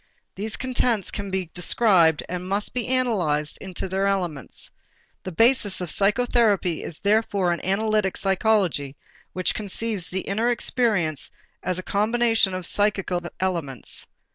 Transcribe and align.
These 0.33 0.57
contents 0.57 1.11
can 1.11 1.29
be 1.29 1.51
described 1.53 2.23
and 2.27 2.49
must 2.49 2.73
be 2.73 2.87
analyzed 2.87 3.59
into 3.61 3.87
their 3.87 4.07
elements. 4.07 4.71
The 5.23 5.31
basis 5.31 5.79
of 5.79 5.91
psychotherapy 5.91 6.81
is 6.81 6.99
therefore 7.01 7.51
an 7.53 7.63
analytic 7.63 8.17
psychology 8.17 8.95
which 9.33 9.53
conceives 9.53 10.09
the 10.09 10.21
inner 10.21 10.49
experience 10.49 11.29
as 11.61 11.77
a 11.77 11.83
combination 11.83 12.55
of 12.55 12.65
psychical 12.65 13.21
elements. 13.39 14.07